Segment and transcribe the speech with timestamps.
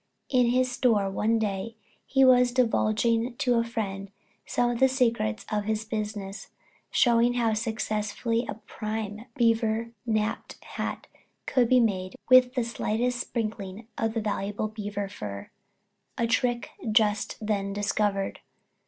[0.29, 1.75] In his store one day
[2.07, 4.09] he was divulging to a friend
[4.47, 6.49] some of the secrets of his business,
[6.89, 11.05] showing how successfully a prime beaver napped hat
[11.45, 15.51] could be made with the slightest sprinkling of the valuable beaver fur,
[16.17, 18.39] a trick just then discovered.